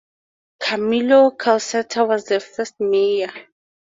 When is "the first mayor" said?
2.25-3.31